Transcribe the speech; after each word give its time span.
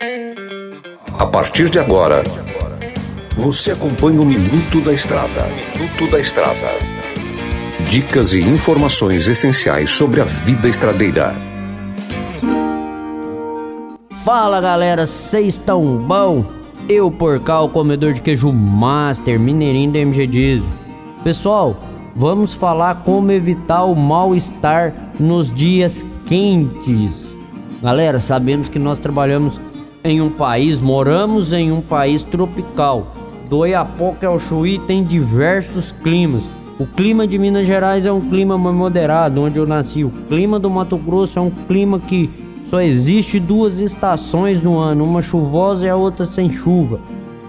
A 0.00 1.26
partir 1.26 1.68
de 1.68 1.80
agora, 1.80 2.22
você 3.36 3.72
acompanha 3.72 4.20
o 4.20 4.24
Minuto 4.24 4.80
da 4.80 4.92
Estrada. 4.92 5.48
Minuto 5.76 6.08
da 6.08 6.20
Estrada. 6.20 6.78
Dicas 7.90 8.32
e 8.32 8.40
informações 8.40 9.26
essenciais 9.26 9.90
sobre 9.90 10.20
a 10.20 10.24
vida 10.24 10.68
estradeira. 10.68 11.34
Fala 14.24 14.60
galera, 14.60 15.04
vocês 15.04 15.54
estão 15.54 15.96
bom? 15.96 16.44
Eu, 16.88 17.10
Porcal, 17.10 17.68
comedor 17.68 18.12
de 18.12 18.22
queijo 18.22 18.52
master, 18.52 19.40
mineirinho 19.40 19.90
da 19.90 19.98
MG 19.98 20.28
Diesel. 20.28 20.68
Pessoal, 21.24 21.76
vamos 22.14 22.54
falar 22.54 23.02
como 23.04 23.32
evitar 23.32 23.82
o 23.82 23.96
mal-estar 23.96 24.94
nos 25.18 25.52
dias 25.52 26.06
quentes. 26.26 27.36
Galera, 27.82 28.20
sabemos 28.20 28.68
que 28.68 28.78
nós 28.78 29.00
trabalhamos 29.00 29.60
em 30.04 30.20
um 30.20 30.30
país, 30.30 30.80
moramos 30.80 31.52
em 31.52 31.72
um 31.72 31.80
país 31.80 32.22
tropical. 32.22 33.14
Do 33.48 33.58
Oiapoque 33.58 34.24
ao 34.24 34.38
Chuí 34.38 34.78
tem 34.78 35.02
diversos 35.02 35.92
climas. 35.92 36.50
O 36.78 36.86
clima 36.86 37.26
de 37.26 37.38
Minas 37.38 37.66
Gerais 37.66 38.06
é 38.06 38.12
um 38.12 38.20
clima 38.20 38.56
mais 38.56 38.76
moderado, 38.76 39.42
onde 39.42 39.58
eu 39.58 39.66
nasci. 39.66 40.04
O 40.04 40.10
clima 40.10 40.58
do 40.58 40.70
Mato 40.70 40.96
Grosso 40.96 41.38
é 41.38 41.42
um 41.42 41.50
clima 41.50 41.98
que 41.98 42.30
só 42.68 42.80
existe 42.80 43.40
duas 43.40 43.78
estações 43.78 44.62
no 44.62 44.76
ano, 44.76 45.04
uma 45.04 45.22
chuvosa 45.22 45.86
e 45.86 45.90
a 45.90 45.96
outra 45.96 46.24
sem 46.26 46.52
chuva. 46.52 47.00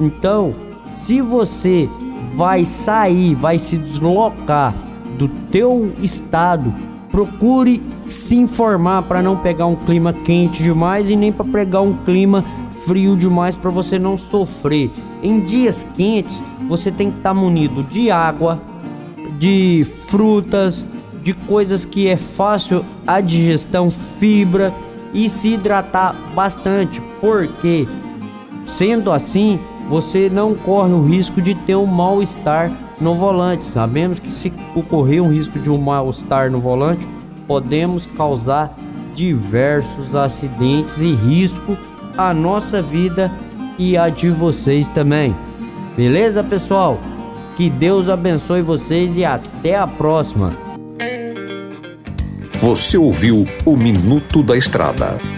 Então, 0.00 0.54
se 1.02 1.20
você 1.20 1.88
vai 2.34 2.64
sair, 2.64 3.34
vai 3.34 3.58
se 3.58 3.76
deslocar 3.76 4.72
do 5.18 5.28
teu 5.50 5.92
estado, 6.00 6.72
procure 7.18 7.82
se 8.06 8.36
informar 8.36 9.02
para 9.02 9.20
não 9.20 9.36
pegar 9.36 9.66
um 9.66 9.74
clima 9.74 10.12
quente 10.12 10.62
demais 10.62 11.10
e 11.10 11.16
nem 11.16 11.32
para 11.32 11.44
pegar 11.44 11.80
um 11.80 11.92
clima 11.92 12.44
frio 12.86 13.16
demais 13.16 13.56
para 13.56 13.72
você 13.72 13.98
não 13.98 14.16
sofrer. 14.16 14.88
Em 15.20 15.40
dias 15.40 15.84
quentes, 15.96 16.40
você 16.68 16.92
tem 16.92 17.10
que 17.10 17.16
estar 17.16 17.30
tá 17.30 17.34
munido 17.34 17.82
de 17.82 18.08
água, 18.08 18.62
de 19.36 19.84
frutas, 20.06 20.86
de 21.20 21.34
coisas 21.34 21.84
que 21.84 22.06
é 22.06 22.16
fácil 22.16 22.84
a 23.04 23.20
digestão, 23.20 23.90
fibra 23.90 24.72
e 25.12 25.28
se 25.28 25.54
hidratar 25.54 26.14
bastante, 26.36 27.02
porque 27.20 27.88
sendo 28.64 29.10
assim, 29.10 29.58
você 29.88 30.28
não 30.28 30.54
corre 30.54 30.92
o 30.92 31.02
risco 31.02 31.40
de 31.40 31.54
ter 31.54 31.76
um 31.76 31.86
mal-estar 31.86 32.70
no 33.00 33.14
volante. 33.14 33.66
Sabemos 33.66 34.18
que 34.18 34.30
se 34.30 34.52
ocorrer 34.74 35.22
um 35.22 35.30
risco 35.30 35.58
de 35.58 35.70
um 35.70 35.78
mal-estar 35.78 36.50
no 36.50 36.60
volante, 36.60 37.06
podemos 37.46 38.06
causar 38.06 38.76
diversos 39.14 40.14
acidentes 40.14 41.00
e 41.00 41.12
risco 41.12 41.76
à 42.16 42.34
nossa 42.34 42.82
vida 42.82 43.30
e 43.78 43.96
a 43.96 44.08
de 44.08 44.30
vocês 44.30 44.88
também. 44.88 45.34
Beleza, 45.96 46.44
pessoal? 46.44 46.98
Que 47.56 47.68
Deus 47.68 48.08
abençoe 48.08 48.62
vocês 48.62 49.16
e 49.16 49.24
até 49.24 49.76
a 49.76 49.86
próxima. 49.86 50.52
Você 52.60 52.98
ouviu 52.98 53.46
o 53.64 53.76
Minuto 53.76 54.42
da 54.42 54.56
Estrada. 54.56 55.37